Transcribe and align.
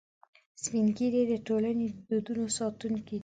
سپین 0.63 0.85
ږیری 0.97 1.21
د 1.31 1.33
ټولنې 1.47 1.85
د 1.91 1.93
دودونو 2.09 2.43
ساتونکي 2.57 3.15
دي 3.17 3.19